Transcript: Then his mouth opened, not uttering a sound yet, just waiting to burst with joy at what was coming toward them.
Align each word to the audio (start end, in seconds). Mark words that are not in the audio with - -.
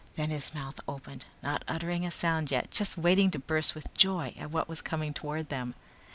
Then 0.15 0.31
his 0.31 0.55
mouth 0.55 0.79
opened, 0.87 1.25
not 1.43 1.63
uttering 1.67 2.07
a 2.07 2.09
sound 2.09 2.49
yet, 2.49 2.71
just 2.71 2.97
waiting 2.97 3.29
to 3.29 3.37
burst 3.37 3.75
with 3.75 3.93
joy 3.93 4.33
at 4.35 4.49
what 4.49 4.67
was 4.67 4.81
coming 4.81 5.13
toward 5.13 5.49
them. 5.49 5.75